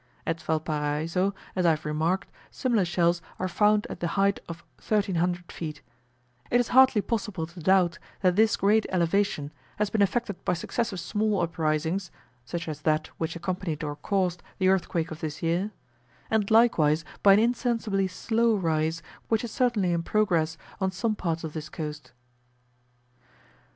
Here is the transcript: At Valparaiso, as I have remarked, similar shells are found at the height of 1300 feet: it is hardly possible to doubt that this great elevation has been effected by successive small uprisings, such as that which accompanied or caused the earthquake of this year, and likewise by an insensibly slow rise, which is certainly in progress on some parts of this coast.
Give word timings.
At 0.25 0.41
Valparaiso, 0.41 1.35
as 1.55 1.63
I 1.63 1.69
have 1.69 1.85
remarked, 1.85 2.31
similar 2.49 2.85
shells 2.85 3.21
are 3.37 3.47
found 3.47 3.85
at 3.87 3.99
the 3.99 4.07
height 4.17 4.39
of 4.49 4.61
1300 4.79 5.51
feet: 5.51 5.83
it 6.49 6.59
is 6.59 6.69
hardly 6.69 7.03
possible 7.03 7.45
to 7.45 7.59
doubt 7.59 7.99
that 8.21 8.35
this 8.35 8.55
great 8.57 8.87
elevation 8.89 9.53
has 9.77 9.91
been 9.91 10.01
effected 10.01 10.43
by 10.43 10.53
successive 10.53 10.99
small 10.99 11.41
uprisings, 11.41 12.09
such 12.45 12.67
as 12.67 12.81
that 12.81 13.11
which 13.19 13.35
accompanied 13.35 13.83
or 13.83 13.95
caused 13.95 14.41
the 14.57 14.69
earthquake 14.69 15.11
of 15.11 15.19
this 15.19 15.43
year, 15.43 15.69
and 16.31 16.49
likewise 16.49 17.05
by 17.21 17.33
an 17.33 17.39
insensibly 17.39 18.07
slow 18.07 18.55
rise, 18.55 19.03
which 19.27 19.43
is 19.43 19.51
certainly 19.51 19.93
in 19.93 20.01
progress 20.01 20.57
on 20.79 20.89
some 20.91 21.13
parts 21.15 21.43
of 21.43 21.53
this 21.53 21.69
coast. 21.69 22.11